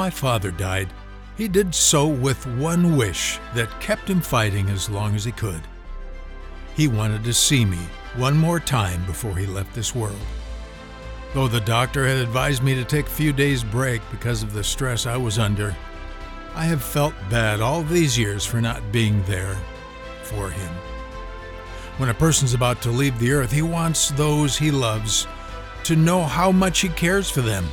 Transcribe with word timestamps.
my 0.00 0.08
father 0.08 0.50
died, 0.50 0.88
he 1.36 1.46
did 1.46 1.74
so 1.74 2.06
with 2.06 2.46
one 2.46 2.96
wish 2.96 3.38
that 3.54 3.80
kept 3.80 4.08
him 4.08 4.22
fighting 4.22 4.70
as 4.70 4.88
long 4.88 5.14
as 5.14 5.26
he 5.26 5.32
could. 5.32 5.60
He 6.74 6.88
wanted 6.88 7.22
to 7.24 7.34
see 7.34 7.66
me 7.66 7.80
one 8.16 8.34
more 8.34 8.60
time 8.60 9.04
before 9.04 9.36
he 9.36 9.44
left 9.44 9.74
this 9.74 9.94
world. 9.94 10.24
Though 11.34 11.48
the 11.48 11.60
doctor 11.60 12.08
had 12.08 12.16
advised 12.16 12.62
me 12.62 12.74
to 12.76 12.84
take 12.86 13.08
a 13.08 13.10
few 13.10 13.34
days' 13.34 13.62
break 13.62 14.00
because 14.10 14.42
of 14.42 14.54
the 14.54 14.64
stress 14.64 15.04
I 15.04 15.18
was 15.18 15.38
under, 15.38 15.76
I 16.54 16.64
have 16.64 16.82
felt 16.82 17.12
bad 17.28 17.60
all 17.60 17.82
these 17.82 18.18
years 18.18 18.46
for 18.46 18.62
not 18.62 18.90
being 18.90 19.22
there 19.24 19.58
for 20.22 20.48
him. 20.48 20.72
When 21.98 22.08
a 22.08 22.14
person's 22.14 22.54
about 22.54 22.80
to 22.82 22.90
leave 22.90 23.18
the 23.18 23.32
earth, 23.32 23.52
he 23.52 23.60
wants 23.60 24.12
those 24.12 24.56
he 24.56 24.70
loves 24.70 25.26
to 25.84 25.94
know 25.94 26.22
how 26.22 26.50
much 26.50 26.80
he 26.80 26.88
cares 26.88 27.28
for 27.28 27.42
them. 27.42 27.66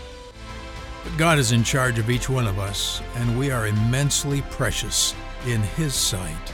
God 1.16 1.40
is 1.40 1.52
in 1.52 1.64
charge 1.64 2.00
of 2.00 2.10
each 2.10 2.30
one 2.30 2.48
of 2.48 2.60
us, 2.60 3.02
and 3.16 3.38
we 3.38 3.52
are 3.52 3.68
immensely 3.68 4.42
precious 4.50 5.16
in 5.46 5.62
His 5.62 5.94
sight. 5.94 6.54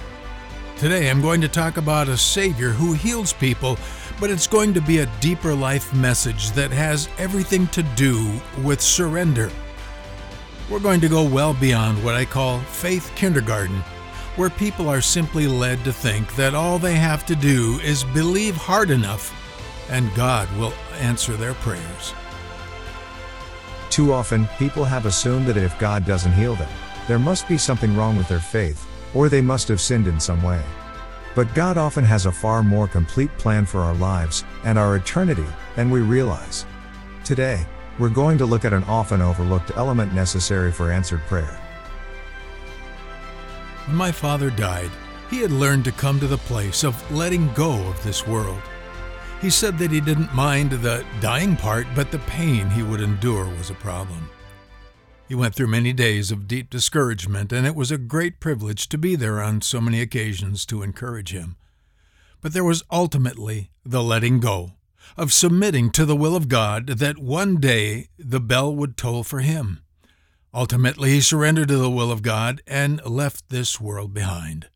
Today, 0.78 1.10
I'm 1.10 1.22
going 1.22 1.42
to 1.42 1.48
talk 1.48 1.78
about 1.78 2.08
a 2.08 2.18
Savior 2.18 2.70
who 2.70 2.94
heals 2.94 3.34
people, 3.34 3.78
but 4.20 4.30
it's 4.30 4.48
going 4.48 4.74
to 4.74 4.82
be 4.82 5.00
a 5.00 5.10
deeper 5.20 5.54
life 5.54 5.94
message 5.94 6.52
that 6.52 6.72
has 6.72 7.10
everything 7.18 7.68
to 7.68 7.84
do 7.96 8.40
with 8.64 8.82
surrender. 8.82 9.50
We're 10.70 10.80
going 10.80 11.02
to 11.02 11.10
go 11.10 11.24
well 11.28 11.54
beyond 11.54 12.04
what 12.04 12.16
I 12.16 12.26
call 12.26 12.60
faith 12.60 13.12
kindergarten, 13.16 13.80
where 14.36 14.50
people 14.50 14.90
are 14.90 15.02
simply 15.02 15.48
led 15.48 15.84
to 15.84 15.94
think 15.94 16.36
that 16.36 16.56
all 16.56 16.80
they 16.80 16.96
have 16.96 17.26
to 17.28 17.36
do 17.36 17.80
is 17.84 18.04
believe 18.04 18.56
hard 18.56 18.90
enough 18.92 19.34
and 19.90 20.14
God 20.16 20.52
will 20.58 20.74
answer 21.00 21.34
their 21.34 21.54
prayers. 21.56 22.14
Too 23.94 24.12
often, 24.12 24.48
people 24.58 24.84
have 24.86 25.06
assumed 25.06 25.46
that 25.46 25.56
if 25.56 25.78
God 25.78 26.04
doesn't 26.04 26.34
heal 26.34 26.56
them, 26.56 26.72
there 27.08 27.20
must 27.20 27.48
be 27.48 27.60
something 27.60 27.96
wrong 27.96 28.18
with 28.18 28.28
their 28.28 28.40
faith, 28.40 28.88
or 29.14 29.30
they 29.30 29.40
must 29.40 29.68
have 29.68 29.80
sinned 29.80 30.08
in 30.08 30.20
some 30.20 30.42
way. 30.42 30.64
But 31.36 31.54
God 31.54 31.78
often 31.78 32.04
has 32.04 32.26
a 32.26 32.32
far 32.32 32.64
more 32.64 32.88
complete 32.88 33.30
plan 33.38 33.68
for 33.68 33.82
our 33.82 33.94
lives 33.94 34.46
and 34.64 34.80
our 34.80 34.96
eternity 34.96 35.46
than 35.76 35.92
we 35.92 36.02
realize. 36.02 36.66
Today, 37.24 37.68
we're 38.00 38.10
going 38.10 38.40
to 38.40 38.48
look 38.48 38.66
at 38.66 38.74
an 38.74 38.84
often 38.86 39.22
overlooked 39.22 39.70
element 39.76 40.12
necessary 40.12 40.72
for 40.72 40.92
answered 40.92 41.22
prayer. 41.28 41.62
When 43.86 43.96
my 43.96 44.12
father 44.12 44.50
died, 44.50 44.90
he 45.30 45.38
had 45.38 45.52
learned 45.52 45.86
to 45.86 45.92
come 45.92 46.20
to 46.20 46.26
the 46.26 46.40
place 46.40 46.84
of 46.84 47.12
letting 47.12 47.54
go 47.54 47.74
of 47.90 48.04
this 48.04 48.26
world. 48.26 48.64
He 49.44 49.50
said 49.50 49.78
that 49.80 49.92
he 49.92 50.00
didn't 50.00 50.34
mind 50.34 50.72
the 50.72 51.06
dying 51.20 51.58
part, 51.58 51.86
but 51.94 52.12
the 52.12 52.20
pain 52.20 52.70
he 52.70 52.82
would 52.82 53.02
endure 53.02 53.44
was 53.58 53.70
a 53.70 53.74
problem. 53.74 54.30
He 55.28 55.36
went 55.36 55.54
through 55.54 55.68
many 55.68 55.92
days 55.92 56.32
of 56.32 56.48
deep 56.48 56.70
discouragement, 56.70 57.52
and 57.52 57.68
it 57.68 57.76
was 57.76 57.92
a 57.92 57.98
great 57.98 58.40
privilege 58.40 58.88
to 58.88 58.98
be 58.98 59.18
there 59.18 59.42
on 59.42 59.60
so 59.60 59.82
many 59.82 60.00
occasions 60.00 60.66
to 60.68 60.82
encourage 60.82 61.34
him. 61.34 61.58
But 62.40 62.54
there 62.54 62.64
was 62.64 62.84
ultimately 62.90 63.70
the 63.84 64.02
letting 64.02 64.40
go, 64.40 64.76
of 65.18 65.34
submitting 65.34 65.92
to 65.92 66.06
the 66.06 66.16
will 66.16 66.38
of 66.38 66.48
God 66.48 66.88
that 66.88 67.18
one 67.18 67.58
day 67.58 68.08
the 68.18 68.40
bell 68.40 68.74
would 68.74 68.96
toll 68.96 69.26
for 69.26 69.42
him. 69.42 69.84
Ultimately, 70.54 71.10
he 71.10 71.20
surrendered 71.20 71.68
to 71.68 71.78
the 71.78 71.92
will 71.92 72.12
of 72.12 72.22
God 72.22 72.62
and 72.66 73.06
left 73.06 73.50
this 73.50 73.78
world 73.82 74.14
behind. 74.14 74.70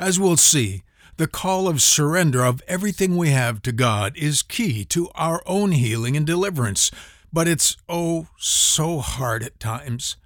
As 0.00 0.18
we'll 0.18 0.36
see, 0.36 0.82
the 1.16 1.26
call 1.26 1.68
of 1.68 1.80
surrender 1.80 2.44
of 2.44 2.62
everything 2.66 3.16
we 3.16 3.30
have 3.30 3.62
to 3.62 3.72
God 3.72 4.16
is 4.16 4.42
key 4.42 4.84
to 4.86 5.08
our 5.14 5.42
own 5.46 5.72
healing 5.72 6.16
and 6.16 6.26
deliverance, 6.26 6.90
but 7.32 7.46
it's 7.46 7.76
oh 7.88 8.28
so 8.38 8.98
hard 8.98 9.42
at 9.42 9.60
times. 9.60 10.16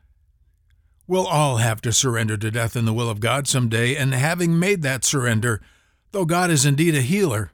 We'll 1.07 1.27
all 1.27 1.57
have 1.57 1.81
to 1.83 1.93
surrender 1.93 2.37
to 2.37 2.51
death 2.51 2.77
in 2.77 2.85
the 2.85 2.93
will 2.93 3.11
of 3.11 3.21
God 3.21 3.49
some 3.49 3.69
day, 3.69 3.97
and 3.97 4.13
having 4.15 4.59
made 4.59 4.83
that 4.83 5.05
surrender, 5.05 5.61
though 6.13 6.27
God 6.27 6.51
is 6.51 6.67
indeed 6.67 6.95
a 6.95 7.03
healer, 7.03 7.53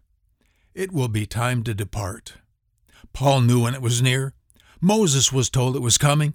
it 0.75 0.93
will 0.93 1.09
be 1.09 1.27
time 1.27 1.62
to 1.65 1.75
depart. 1.75 2.34
Paul 3.12 3.43
knew 3.43 3.62
when 3.62 3.75
it 3.75 3.83
was 3.83 4.03
near. 4.03 4.34
Moses 4.81 5.33
was 5.33 5.50
told 5.50 5.77
it 5.77 5.83
was 5.83 5.99
coming, 5.99 6.34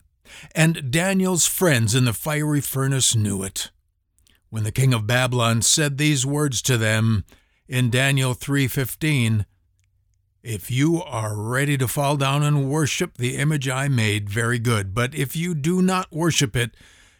and 0.55 0.91
Daniel's 0.91 1.45
friends 1.45 1.93
in 1.93 2.05
the 2.05 2.13
fiery 2.13 2.61
furnace 2.61 3.15
knew 3.15 3.43
it. 3.43 3.69
When 4.49 4.63
the 4.63 4.71
king 4.71 4.93
of 4.93 5.05
Babylon 5.05 5.61
said 5.61 5.97
these 5.97 6.25
words 6.25 6.61
to 6.63 6.77
them 6.77 7.23
in 7.67 7.89
Daniel 7.89 8.33
3:15, 8.33 9.45
if 10.41 10.71
you 10.71 11.03
are 11.03 11.35
ready 11.35 11.77
to 11.77 11.87
fall 11.87 12.17
down 12.17 12.43
and 12.43 12.69
worship 12.69 13.17
the 13.17 13.37
image 13.37 13.67
I 13.67 13.87
made, 13.87 14.29
very 14.29 14.57
good. 14.57 14.93
But 14.93 15.13
if 15.13 15.35
you 15.35 15.53
do 15.53 15.81
not 15.81 16.11
worship 16.11 16.55
it, 16.55 16.75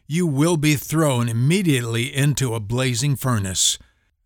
you 0.07 0.25
will 0.25 0.57
be 0.57 0.75
thrown 0.75 1.29
immediately 1.29 2.15
into 2.15 2.55
a 2.55 2.59
blazing 2.59 3.15
furnace. 3.15 3.77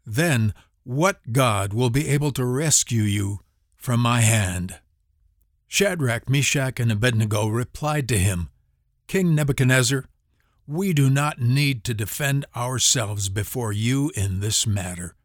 Then 0.06 0.54
what 0.84 1.34
God 1.34 1.74
will 1.74 1.90
be 1.90 2.08
able 2.08 2.32
to 2.34 2.46
rescue 2.46 3.04
you 3.04 3.42
from 3.76 4.00
my 4.00 4.22
hand? 4.22 4.80
Shadrach, 5.68 6.30
Meshach, 6.30 6.80
and 6.80 6.92
Abednego 6.92 7.48
replied 7.48 8.08
to 8.10 8.18
him, 8.18 8.50
King 9.08 9.36
Nebuchadnezzar, 9.36 10.06
we 10.68 10.94
do 10.94 11.10
not 11.10 11.40
need 11.40 11.84
to 11.84 11.94
defend 11.94 12.46
ourselves 12.56 13.30
before 13.30 13.74
you 13.74 14.12
in 14.16 14.40
this 14.40 14.66
matter. 14.66 15.16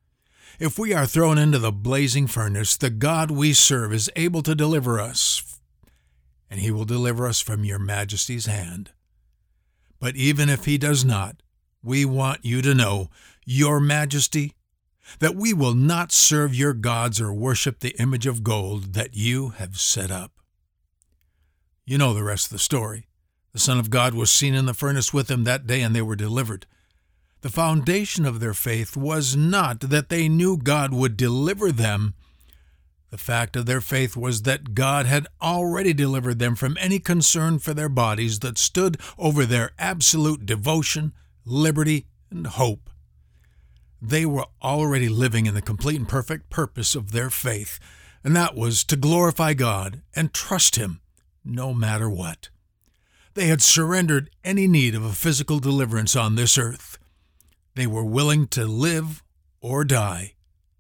If 0.59 0.79
we 0.79 0.93
are 0.93 1.07
thrown 1.07 1.39
into 1.39 1.59
the 1.59 1.71
blazing 1.71 2.27
furnace, 2.27 2.77
the 2.77 2.91
God 2.91 3.31
we 3.31 3.53
serve 3.53 3.93
is 3.93 4.11
able 4.17 4.43
to 4.43 4.55
deliver 4.55 4.99
us, 4.99 5.61
and 6.51 6.61
he 6.61 6.71
will 6.73 6.85
deliver 6.85 7.29
us 7.29 7.41
from 7.41 7.65
your 7.65 7.79
majesty's 7.79 8.47
hand. 8.47 8.91
But 10.01 10.17
even 10.17 10.49
if 10.49 10.65
he 10.65 10.79
does 10.79 11.05
not, 11.05 11.43
we 11.83 12.05
want 12.05 12.45
you 12.45 12.61
to 12.63 12.75
know, 12.75 13.09
your 13.45 13.79
majesty, 13.79 14.55
that 15.21 15.37
we 15.37 15.53
will 15.53 15.75
not 15.75 16.13
serve 16.13 16.55
your 16.55 16.75
gods 16.75 17.21
or 17.21 17.33
worship 17.33 17.81
the 17.81 17.97
image 18.01 18.27
of 18.27 18.43
gold 18.43 18.95
that 18.95 19.15
you 19.15 19.51
have 19.51 19.79
set 19.79 20.11
up. 20.11 20.33
You 21.87 21.99
know 21.99 22.13
the 22.13 22.25
rest 22.25 22.47
of 22.47 22.53
the 22.53 22.59
story. 22.59 23.08
The 23.59 23.65
Son 23.65 23.81
of 23.81 23.91
God 23.91 24.15
was 24.15 24.31
seen 24.31 24.55
in 24.55 24.67
the 24.67 24.73
furnace 24.73 25.13
with 25.13 25.27
them 25.27 25.43
that 25.43 25.67
day, 25.67 25.83
and 25.83 25.93
they 25.93 26.01
were 26.01 26.15
delivered. 26.15 26.65
The 27.41 27.51
foundation 27.51 28.25
of 28.25 28.39
their 28.39 28.55
faith 28.55 28.97
was 28.97 29.35
not 29.35 29.81
that 29.81 30.11
they 30.11 30.29
knew 30.29 30.57
God 30.57 30.95
would 30.95 31.17
deliver 31.17 31.73
them. 31.73 32.15
The 33.11 33.19
fact 33.19 33.57
of 33.57 33.67
their 33.67 33.81
faith 33.81 34.17
was 34.17 34.43
that 34.43 34.75
God 34.75 35.07
had 35.07 35.27
already 35.43 35.93
delivered 35.93 36.39
them 36.39 36.55
from 36.55 36.77
any 36.79 37.01
concern 37.01 37.59
for 37.59 37.75
their 37.75 37.89
bodies 37.89 38.39
that 38.39 38.59
stood 38.59 38.97
over 39.19 39.45
their 39.45 39.73
absolute 39.77 40.47
devotion, 40.47 41.13
liberty, 41.45 42.07
and 42.31 42.47
hope. 42.47 42.89
They 44.01 44.25
were 44.25 44.47
already 44.63 45.09
living 45.09 45.47
in 45.47 45.55
the 45.55 45.63
complete 45.63 45.97
and 45.97 46.09
perfect 46.09 46.49
purpose 46.49 46.95
of 46.95 47.11
their 47.11 47.29
faith, 47.29 47.81
and 48.23 48.37
that 48.37 48.55
was 48.55 48.85
to 48.85 48.95
glorify 48.95 49.55
God 49.55 50.03
and 50.15 50.33
trust 50.33 50.77
Him 50.77 51.01
no 51.45 51.75
matter 51.75 52.09
what. 52.09 52.51
They 53.39 53.47
had 53.47 53.63
surrendered 53.63 54.31
any 54.43 54.67
need 54.67 54.97
of 54.97 55.05
a 55.05 55.13
physical 55.13 55.61
deliverance 55.61 56.17
on 56.17 56.35
this 56.35 56.59
earth. 56.59 56.99
They 57.77 57.87
were 57.87 58.03
willing 58.03 58.49
to 58.49 58.65
live 58.65 59.23
or 59.61 59.85
die. 59.85 60.35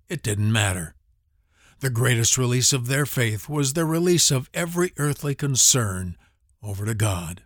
It 0.09 0.25
didn't 0.25 0.51
matter. 0.51 0.97
The 1.79 1.89
greatest 1.89 2.37
release 2.37 2.73
of 2.73 2.89
their 2.89 3.07
faith 3.07 3.49
was 3.49 3.75
the 3.75 3.85
release 3.85 4.33
of 4.33 4.51
every 4.53 4.93
earthly 4.97 5.37
concern 5.37 6.17
over 6.61 6.85
to 6.85 6.95
God. 6.95 7.43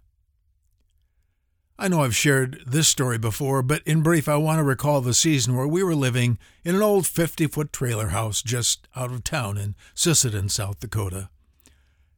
I 1.78 1.88
know 1.88 2.04
I've 2.04 2.16
shared 2.16 2.62
this 2.66 2.88
story 2.88 3.18
before, 3.18 3.62
but 3.62 3.82
in 3.82 4.02
brief, 4.02 4.30
I 4.30 4.36
want 4.36 4.60
to 4.60 4.64
recall 4.64 5.02
the 5.02 5.12
season 5.12 5.54
where 5.54 5.68
we 5.68 5.82
were 5.82 5.94
living 5.94 6.38
in 6.64 6.74
an 6.74 6.80
old 6.80 7.06
50 7.06 7.48
foot 7.48 7.70
trailer 7.70 8.08
house 8.08 8.40
just 8.40 8.88
out 8.96 9.12
of 9.12 9.24
town 9.24 9.58
in 9.58 9.74
Sisseton, 9.94 10.50
South 10.50 10.80
Dakota. 10.80 11.28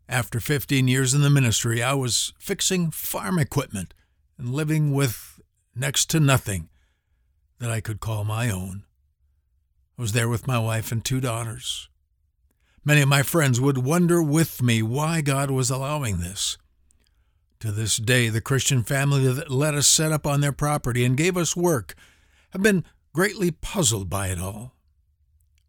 After 0.09 0.39
15 0.39 0.87
years 0.87 1.15
in 1.15 1.23
the 1.23 1.31
ministry, 1.31 1.83
I 1.83 1.95
was 1.95 2.35
fixing 2.39 2.91
farm 2.91 3.39
equipment 3.39 3.95
and 4.37 4.51
living 4.51 4.93
with 4.93 5.41
next 5.75 6.11
to 6.11 6.21
nothing 6.21 6.69
that 7.59 7.71
I 7.71 7.81
could 7.81 8.01
call 8.01 8.25
my 8.25 8.51
own. 8.51 8.85
I 9.99 10.03
was 10.03 10.13
there 10.13 10.29
with 10.29 10.47
my 10.47 10.59
wife 10.59 10.93
and 10.93 11.05
two 11.05 11.21
daughters. 11.21 11.89
Many 12.85 13.01
of 13.01 13.09
my 13.09 13.23
friends 13.23 13.61
would 13.61 13.79
wonder 13.79 14.23
with 14.23 14.63
me 14.63 14.83
why 14.83 15.23
God 15.23 15.51
was 15.51 15.71
allowing 15.71 16.19
this. 16.19 16.59
To 17.61 17.73
this 17.73 17.97
day, 17.97 18.29
the 18.29 18.43
Christian 18.43 18.83
family 18.83 19.27
that 19.33 19.51
let 19.51 19.75
us 19.75 19.87
set 19.87 20.13
up 20.13 20.27
on 20.27 20.43
their 20.43 20.53
property 20.53 21.03
and 21.03 21.17
gave 21.17 21.37
us 21.37 21.57
work 21.57 21.95
have 22.51 22.63
been 22.63 22.85
greatly 23.15 23.51
puzzled 23.51 24.11
by 24.11 24.29
it 24.29 24.39
all. 24.39 24.75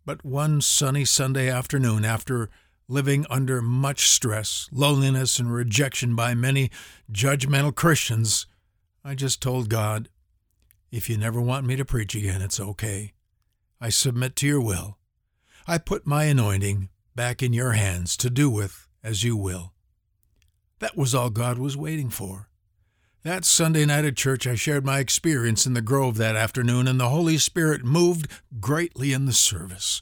But 0.05 0.25
one 0.25 0.59
sunny 0.59 1.05
Sunday 1.05 1.49
afternoon, 1.49 2.03
after 2.03 2.49
living 2.87 3.25
under 3.29 3.61
much 3.61 4.09
stress, 4.09 4.69
loneliness, 4.71 5.39
and 5.39 5.51
rejection 5.51 6.15
by 6.15 6.33
many 6.33 6.69
judgmental 7.11 7.73
Christians, 7.73 8.45
I 9.03 9.15
just 9.15 9.41
told 9.41 9.69
God, 9.69 10.09
if 10.91 11.09
you 11.09 11.17
never 11.17 11.41
want 11.41 11.65
me 11.65 11.75
to 11.75 11.85
preach 11.85 12.15
again, 12.15 12.41
it's 12.41 12.59
okay. 12.59 13.13
I 13.81 13.89
submit 13.89 14.35
to 14.37 14.47
your 14.47 14.61
will. 14.61 14.97
I 15.67 15.77
put 15.77 16.07
my 16.07 16.25
anointing 16.25 16.89
back 17.15 17.41
in 17.41 17.53
your 17.53 17.73
hands 17.73 18.15
to 18.17 18.29
do 18.29 18.49
with 18.49 18.87
as 19.03 19.23
you 19.23 19.35
will. 19.35 19.73
That 20.79 20.97
was 20.97 21.15
all 21.15 21.29
God 21.29 21.57
was 21.57 21.77
waiting 21.77 22.09
for. 22.09 22.49
That 23.23 23.45
Sunday 23.45 23.85
night 23.85 24.05
at 24.05 24.15
church, 24.15 24.45
I 24.45 24.53
shared 24.53 24.85
my 24.85 24.99
experience 24.99 25.65
in 25.65 25.73
the 25.73 25.81
Grove 25.81 26.17
that 26.17 26.35
afternoon, 26.35 26.87
and 26.87 26.99
the 26.99 27.09
Holy 27.09 27.39
Spirit 27.39 27.83
moved 27.83 28.27
greatly 28.59 29.13
in 29.13 29.25
the 29.25 29.33
service. 29.33 30.01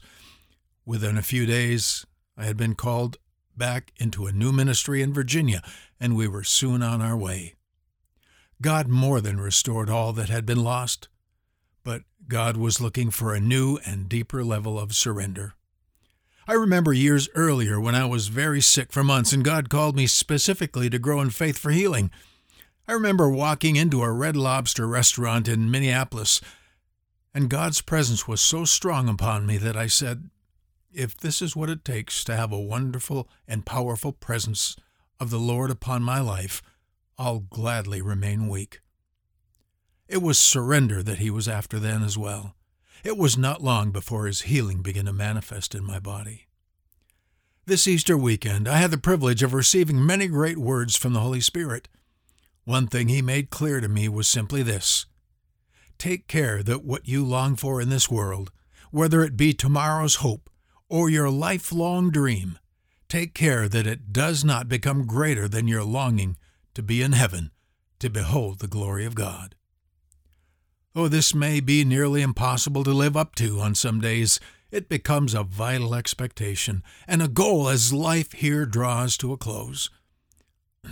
Within 0.84 1.16
a 1.16 1.22
few 1.22 1.46
days, 1.46 2.04
I 2.36 2.44
had 2.44 2.56
been 2.56 2.74
called 2.74 3.18
back 3.56 3.92
into 3.96 4.26
a 4.26 4.32
new 4.32 4.52
ministry 4.52 5.02
in 5.02 5.12
Virginia, 5.12 5.62
and 6.00 6.16
we 6.16 6.26
were 6.26 6.44
soon 6.44 6.82
on 6.82 7.00
our 7.00 7.16
way. 7.16 7.54
God 8.60 8.88
more 8.88 9.20
than 9.20 9.40
restored 9.40 9.90
all 9.90 10.12
that 10.14 10.28
had 10.28 10.46
been 10.46 10.62
lost, 10.62 11.08
but 11.84 12.02
God 12.28 12.56
was 12.56 12.80
looking 12.80 13.10
for 13.10 13.34
a 13.34 13.40
new 13.40 13.78
and 13.84 14.08
deeper 14.08 14.42
level 14.42 14.78
of 14.78 14.94
surrender. 14.94 15.54
I 16.46 16.54
remember 16.54 16.92
years 16.92 17.28
earlier 17.34 17.80
when 17.80 17.94
I 17.94 18.04
was 18.04 18.28
very 18.28 18.60
sick 18.60 18.92
for 18.92 19.02
months, 19.02 19.32
and 19.32 19.44
God 19.44 19.70
called 19.70 19.96
me 19.96 20.06
specifically 20.06 20.90
to 20.90 20.98
grow 20.98 21.20
in 21.20 21.30
faith 21.30 21.58
for 21.58 21.70
healing. 21.70 22.10
I 22.86 22.92
remember 22.92 23.30
walking 23.30 23.76
into 23.76 24.02
a 24.02 24.12
Red 24.12 24.36
Lobster 24.36 24.86
restaurant 24.86 25.48
in 25.48 25.70
Minneapolis, 25.70 26.40
and 27.32 27.48
God's 27.48 27.80
presence 27.80 28.28
was 28.28 28.40
so 28.40 28.64
strong 28.64 29.08
upon 29.08 29.46
me 29.46 29.56
that 29.56 29.76
I 29.76 29.86
said, 29.86 30.28
If 30.94 31.16
this 31.16 31.42
is 31.42 31.56
what 31.56 31.70
it 31.70 31.84
takes 31.84 32.22
to 32.24 32.36
have 32.36 32.52
a 32.52 32.60
wonderful 32.60 33.28
and 33.48 33.66
powerful 33.66 34.12
presence 34.12 34.76
of 35.18 35.30
the 35.30 35.40
Lord 35.40 35.72
upon 35.72 36.04
my 36.04 36.20
life, 36.20 36.62
I'll 37.18 37.40
gladly 37.40 38.00
remain 38.00 38.48
weak. 38.48 38.80
It 40.06 40.22
was 40.22 40.38
surrender 40.38 41.02
that 41.02 41.18
he 41.18 41.30
was 41.30 41.48
after 41.48 41.80
then 41.80 42.04
as 42.04 42.16
well. 42.16 42.54
It 43.02 43.18
was 43.18 43.36
not 43.36 43.62
long 43.62 43.90
before 43.90 44.26
his 44.26 44.42
healing 44.42 44.82
began 44.82 45.06
to 45.06 45.12
manifest 45.12 45.74
in 45.74 45.84
my 45.84 45.98
body. 45.98 46.46
This 47.66 47.88
Easter 47.88 48.16
weekend, 48.16 48.68
I 48.68 48.76
had 48.76 48.92
the 48.92 48.98
privilege 48.98 49.42
of 49.42 49.52
receiving 49.52 50.04
many 50.04 50.28
great 50.28 50.58
words 50.58 50.96
from 50.96 51.12
the 51.12 51.20
Holy 51.20 51.40
Spirit. 51.40 51.88
One 52.64 52.86
thing 52.86 53.08
he 53.08 53.20
made 53.20 53.50
clear 53.50 53.80
to 53.80 53.88
me 53.88 54.08
was 54.08 54.28
simply 54.28 54.62
this 54.62 55.06
Take 55.98 56.28
care 56.28 56.62
that 56.62 56.84
what 56.84 57.08
you 57.08 57.24
long 57.24 57.56
for 57.56 57.80
in 57.80 57.88
this 57.88 58.08
world, 58.08 58.52
whether 58.92 59.22
it 59.22 59.36
be 59.36 59.52
tomorrow's 59.52 60.16
hope 60.16 60.50
or 60.94 61.10
your 61.10 61.28
lifelong 61.28 62.08
dream, 62.08 62.56
take 63.08 63.34
care 63.34 63.68
that 63.68 63.84
it 63.84 64.12
does 64.12 64.44
not 64.44 64.68
become 64.68 65.08
greater 65.08 65.48
than 65.48 65.66
your 65.66 65.82
longing 65.82 66.36
to 66.72 66.84
be 66.84 67.02
in 67.02 67.10
heaven 67.10 67.50
to 67.98 68.08
behold 68.08 68.60
the 68.60 68.68
glory 68.68 69.04
of 69.04 69.16
God. 69.16 69.56
Though 70.92 71.08
this 71.08 71.34
may 71.34 71.58
be 71.58 71.84
nearly 71.84 72.22
impossible 72.22 72.84
to 72.84 72.92
live 72.92 73.16
up 73.16 73.34
to 73.34 73.58
on 73.58 73.74
some 73.74 74.00
days, 74.00 74.38
it 74.70 74.88
becomes 74.88 75.34
a 75.34 75.42
vital 75.42 75.96
expectation 75.96 76.84
and 77.08 77.20
a 77.20 77.26
goal 77.26 77.68
as 77.68 77.92
life 77.92 78.30
here 78.30 78.64
draws 78.64 79.16
to 79.16 79.32
a 79.32 79.36
close. 79.36 79.90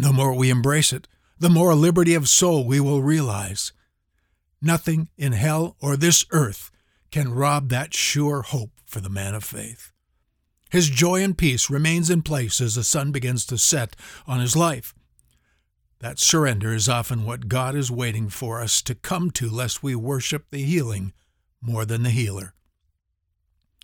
The 0.01 0.13
more 0.13 0.35
we 0.35 0.51
embrace 0.51 0.93
it, 0.93 1.07
the 1.39 1.49
more 1.49 1.77
liberty 1.77 2.15
of 2.15 2.29
soul 2.29 2.67
we 2.67 2.81
will 2.81 3.03
realize. 3.03 3.73
Nothing 4.61 5.11
in 5.17 5.31
hell 5.31 5.77
or 5.81 5.97
this 5.97 6.27
earth 6.33 6.73
can 7.13 7.33
rob 7.33 7.69
that 7.69 7.95
sure 7.95 8.43
hope 8.43 8.72
for 8.93 9.01
the 9.01 9.09
man 9.09 9.35
of 9.35 9.43
faith. 9.43 9.91
His 10.71 10.89
joy 10.89 11.23
and 11.23 11.37
peace 11.37 11.69
remains 11.69 12.11
in 12.11 12.23
place 12.23 12.61
as 12.61 12.75
the 12.75 12.85
sun 12.85 13.11
begins 13.11 13.45
to 13.47 13.59
set 13.59 13.97
on 14.27 14.41
his 14.41 14.55
life. 14.55 14.95
That 16.01 16.19
surrender 16.19 16.75
is 16.75 16.89
often 16.89 17.25
what 17.25 17.49
God 17.49 17.75
is 17.75 17.91
waiting 17.91 18.29
for 18.29 18.61
us 18.61 18.83
to 18.83 18.95
come 18.95 19.31
to, 19.33 19.49
lest 19.49 19.83
we 19.83 19.95
worship 19.95 20.47
the 20.51 20.63
healing 20.63 21.13
more 21.61 21.85
than 21.85 22.03
the 22.03 22.11
healer. 22.11 22.55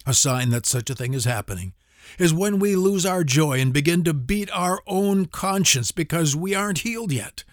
A 0.07 0.15
sign 0.15 0.51
that 0.51 0.67
such 0.67 0.91
a 0.91 0.95
thing 0.95 1.15
is 1.15 1.25
happening 1.25 1.75
is 2.19 2.35
when 2.35 2.59
we 2.59 2.75
lose 2.75 3.05
our 3.07 3.25
joy 3.25 3.61
and 3.61 3.73
begin 3.73 4.03
to 4.05 4.15
beat 4.15 4.51
our 4.53 4.81
own 4.87 5.27
conscience 5.27 5.93
because 5.93 6.35
we 6.35 6.55
aren't 6.55 6.79
healed 6.79 7.13
yet. 7.13 7.45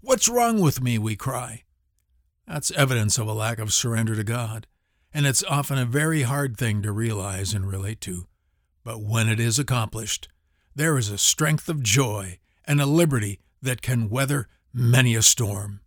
What's 0.00 0.28
wrong 0.28 0.60
with 0.60 0.80
me? 0.80 0.98
we 0.98 1.16
cry. 1.16 1.64
That's 2.46 2.70
evidence 2.72 3.18
of 3.18 3.26
a 3.26 3.32
lack 3.32 3.58
of 3.58 3.72
surrender 3.72 4.14
to 4.14 4.24
God, 4.24 4.66
and 5.12 5.26
it's 5.26 5.44
often 5.44 5.78
a 5.78 5.84
very 5.84 6.22
hard 6.22 6.56
thing 6.56 6.82
to 6.82 6.92
realize 6.92 7.54
and 7.54 7.68
relate 7.68 8.00
to. 8.02 8.26
But 8.84 9.02
when 9.02 9.28
it 9.28 9.40
is 9.40 9.58
accomplished, 9.58 10.28
there 10.74 10.96
is 10.96 11.10
a 11.10 11.18
strength 11.18 11.68
of 11.68 11.82
joy 11.82 12.38
and 12.66 12.80
a 12.80 12.86
liberty 12.86 13.40
that 13.62 13.82
can 13.82 14.10
weather 14.10 14.48
many 14.72 15.14
a 15.14 15.22
storm. 15.22 15.80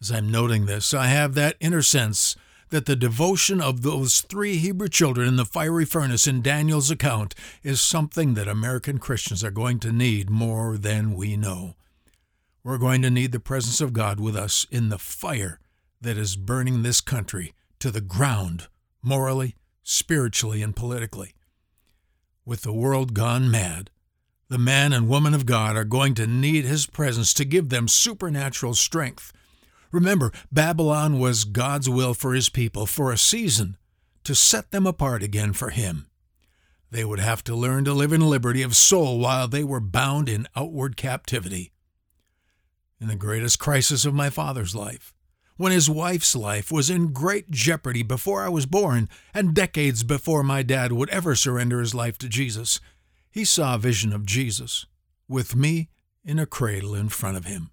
As 0.00 0.12
I'm 0.12 0.30
noting 0.30 0.66
this, 0.66 0.92
I 0.92 1.06
have 1.06 1.34
that 1.34 1.56
inner 1.60 1.82
sense 1.82 2.36
that 2.70 2.86
the 2.86 2.96
devotion 2.96 3.60
of 3.60 3.82
those 3.82 4.20
three 4.20 4.56
Hebrew 4.56 4.88
children 4.88 5.28
in 5.28 5.36
the 5.36 5.44
fiery 5.44 5.84
furnace 5.84 6.26
in 6.26 6.42
Daniel's 6.42 6.90
account 6.90 7.34
is 7.62 7.80
something 7.80 8.34
that 8.34 8.48
American 8.48 8.98
Christians 8.98 9.44
are 9.44 9.50
going 9.50 9.78
to 9.80 9.92
need 9.92 10.28
more 10.28 10.76
than 10.76 11.14
we 11.14 11.36
know. 11.36 11.74
We're 12.62 12.78
going 12.78 13.02
to 13.02 13.10
need 13.10 13.32
the 13.32 13.40
presence 13.40 13.80
of 13.80 13.92
God 13.92 14.18
with 14.18 14.36
us 14.36 14.66
in 14.70 14.88
the 14.88 14.98
fire 14.98 15.60
that 16.00 16.18
is 16.18 16.36
burning 16.36 16.82
this 16.82 17.00
country 17.00 17.54
to 17.84 17.90
the 17.90 18.00
ground, 18.00 18.68
morally, 19.02 19.56
spiritually, 19.82 20.62
and 20.62 20.74
politically. 20.74 21.34
With 22.46 22.62
the 22.62 22.72
world 22.72 23.12
gone 23.12 23.50
mad, 23.50 23.90
the 24.48 24.56
man 24.56 24.94
and 24.94 25.06
woman 25.06 25.34
of 25.34 25.44
God 25.44 25.76
are 25.76 25.84
going 25.84 26.14
to 26.14 26.26
need 26.26 26.64
His 26.64 26.86
presence 26.86 27.34
to 27.34 27.44
give 27.44 27.68
them 27.68 27.86
supernatural 27.86 28.72
strength. 28.72 29.34
Remember, 29.92 30.32
Babylon 30.50 31.18
was 31.18 31.44
God's 31.44 31.86
will 31.86 32.14
for 32.14 32.32
His 32.32 32.48
people 32.48 32.86
for 32.86 33.12
a 33.12 33.18
season 33.18 33.76
to 34.22 34.34
set 34.34 34.70
them 34.70 34.86
apart 34.86 35.22
again 35.22 35.52
for 35.52 35.68
Him. 35.68 36.06
They 36.90 37.04
would 37.04 37.20
have 37.20 37.44
to 37.44 37.54
learn 37.54 37.84
to 37.84 37.92
live 37.92 38.14
in 38.14 38.22
liberty 38.22 38.62
of 38.62 38.74
soul 38.74 39.18
while 39.18 39.46
they 39.46 39.62
were 39.62 39.78
bound 39.78 40.30
in 40.30 40.48
outward 40.56 40.96
captivity 40.96 41.70
in 42.98 43.08
the 43.08 43.14
greatest 43.14 43.58
crisis 43.58 44.06
of 44.06 44.14
my 44.14 44.30
father's 44.30 44.74
life, 44.74 45.12
when 45.56 45.72
his 45.72 45.88
wife's 45.88 46.34
life 46.34 46.72
was 46.72 46.90
in 46.90 47.12
great 47.12 47.50
jeopardy 47.50 48.02
before 48.02 48.42
I 48.42 48.48
was 48.48 48.66
born 48.66 49.08
and 49.32 49.54
decades 49.54 50.02
before 50.02 50.42
my 50.42 50.62
dad 50.62 50.92
would 50.92 51.08
ever 51.10 51.34
surrender 51.34 51.80
his 51.80 51.94
life 51.94 52.18
to 52.18 52.28
Jesus, 52.28 52.80
he 53.30 53.44
saw 53.44 53.74
a 53.74 53.78
vision 53.78 54.12
of 54.12 54.26
Jesus, 54.26 54.86
with 55.28 55.54
me 55.54 55.88
in 56.24 56.38
a 56.38 56.46
cradle 56.46 56.94
in 56.94 57.08
front 57.08 57.36
of 57.36 57.44
him. 57.44 57.70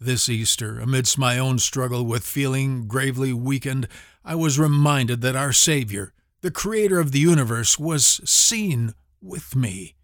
This 0.00 0.28
Easter, 0.28 0.80
amidst 0.80 1.18
my 1.18 1.38
own 1.38 1.58
struggle 1.58 2.04
with 2.04 2.24
feeling 2.24 2.86
gravely 2.86 3.32
weakened, 3.32 3.88
I 4.24 4.34
was 4.34 4.58
reminded 4.58 5.20
that 5.20 5.36
our 5.36 5.52
Savior, 5.52 6.12
the 6.40 6.50
Creator 6.50 6.98
of 6.98 7.12
the 7.12 7.20
universe, 7.20 7.78
was 7.78 8.20
seen 8.24 8.94
with 9.20 9.54
me 9.54 9.94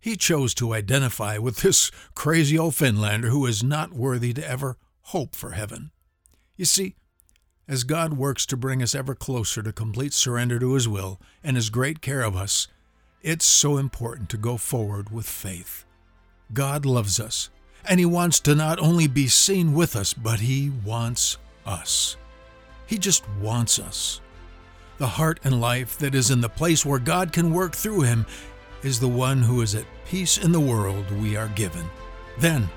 he 0.00 0.16
chose 0.16 0.54
to 0.54 0.74
identify 0.74 1.38
with 1.38 1.58
this 1.58 1.90
crazy 2.14 2.58
old 2.58 2.74
Finlander 2.74 3.28
who 3.28 3.46
is 3.46 3.62
not 3.62 3.92
worthy 3.92 4.32
to 4.32 4.48
ever 4.48 4.76
hope 5.08 5.34
for 5.34 5.52
heaven. 5.52 5.90
You 6.56 6.66
see, 6.66 6.94
as 7.66 7.84
God 7.84 8.14
works 8.14 8.44
to 8.44 8.58
bring 8.58 8.82
us 8.82 8.94
ever 8.94 9.14
closer 9.14 9.62
to 9.62 9.72
complete 9.72 10.12
surrender 10.12 10.58
to 10.58 10.74
His 10.74 10.86
will 10.86 11.18
and 11.42 11.56
His 11.56 11.70
great 11.70 12.02
care 12.02 12.20
of 12.20 12.36
us, 12.36 12.68
it's 13.22 13.46
so 13.46 13.78
important 13.78 14.28
to 14.28 14.36
go 14.36 14.58
forward 14.58 15.08
with 15.08 15.26
faith. 15.26 15.86
God 16.52 16.84
loves 16.84 17.18
us, 17.18 17.48
and 17.86 17.98
He 17.98 18.04
wants 18.04 18.38
to 18.40 18.54
not 18.54 18.78
only 18.80 19.06
be 19.06 19.28
seen 19.28 19.72
with 19.72 19.96
us, 19.96 20.12
but 20.12 20.40
He 20.40 20.70
wants 20.84 21.38
us. 21.64 22.18
He 22.86 22.98
just 22.98 23.26
wants 23.40 23.78
us. 23.78 24.20
The 24.98 25.06
heart 25.06 25.40
and 25.42 25.58
life 25.58 25.96
that 25.98 26.14
is 26.14 26.30
in 26.30 26.42
the 26.42 26.50
place 26.50 26.84
where 26.84 26.98
God 26.98 27.32
can 27.32 27.54
work 27.54 27.74
through 27.74 28.02
Him 28.02 28.26
is 28.82 29.00
the 29.00 29.08
one 29.08 29.40
who 29.40 29.62
is 29.62 29.74
at 29.74 29.86
peace 30.06 30.36
in 30.36 30.52
the 30.52 30.60
world 30.60 31.10
we 31.12 31.34
are 31.34 31.48
given. 31.48 31.86
Then 32.38 32.68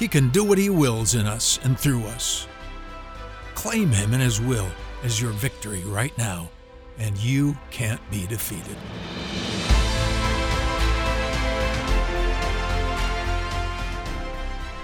he 0.00 0.08
can 0.08 0.30
do 0.30 0.42
what 0.42 0.56
he 0.56 0.70
wills 0.70 1.14
in 1.14 1.26
us 1.26 1.60
and 1.62 1.78
through 1.78 2.06
us. 2.06 2.48
Claim 3.54 3.90
him 3.90 4.14
and 4.14 4.22
his 4.22 4.40
will 4.40 4.68
as 5.04 5.20
your 5.20 5.32
victory 5.32 5.82
right 5.84 6.16
now, 6.16 6.48
and 6.98 7.18
you 7.18 7.54
can't 7.70 8.00
be 8.10 8.26
defeated. 8.26 8.76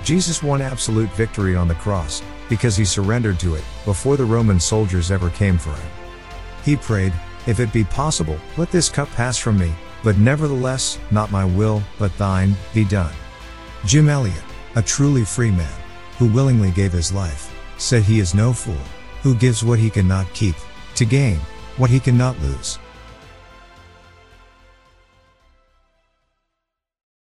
Jesus 0.04 0.42
won 0.42 0.60
absolute 0.60 1.10
victory 1.14 1.56
on 1.56 1.66
the 1.66 1.74
cross 1.76 2.22
because 2.50 2.76
he 2.76 2.84
surrendered 2.84 3.40
to 3.40 3.54
it 3.54 3.64
before 3.86 4.18
the 4.18 4.24
Roman 4.24 4.60
soldiers 4.60 5.10
ever 5.10 5.30
came 5.30 5.56
for 5.56 5.70
him. 5.70 5.90
He 6.62 6.76
prayed, 6.76 7.14
If 7.46 7.58
it 7.58 7.72
be 7.72 7.84
possible, 7.84 8.38
let 8.58 8.70
this 8.70 8.90
cup 8.90 9.08
pass 9.12 9.38
from 9.38 9.58
me, 9.58 9.72
but 10.04 10.18
nevertheless, 10.18 10.98
not 11.10 11.32
my 11.32 11.46
will, 11.46 11.82
but 11.98 12.16
thine, 12.18 12.54
be 12.74 12.84
done. 12.84 13.14
Jim 13.86 14.08
Elliot, 14.08 14.44
a 14.76 14.82
truly 14.82 15.24
free 15.24 15.50
man, 15.50 15.80
who 16.18 16.26
willingly 16.26 16.70
gave 16.70 16.92
his 16.92 17.12
life, 17.12 17.50
said 17.78 18.02
he 18.02 18.20
is 18.20 18.34
no 18.34 18.52
fool, 18.52 18.74
who 19.22 19.34
gives 19.34 19.64
what 19.64 19.78
he 19.78 19.90
cannot 19.90 20.32
keep, 20.34 20.54
to 20.94 21.04
gain 21.04 21.38
what 21.78 21.90
he 21.90 21.98
cannot 21.98 22.38
lose. 22.40 22.78